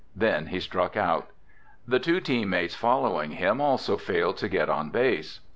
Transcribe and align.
Then 0.15 0.47
he 0.47 0.59
struck 0.59 0.97
out. 0.97 1.27
The 1.87 1.99
two 1.99 2.21
teammates 2.21 2.73
following 2.73 3.33
him 3.33 3.61
also 3.61 3.97
failed 3.97 4.37
to 4.37 4.49
get 4.49 4.67
on 4.67 4.89
base. 4.89 5.41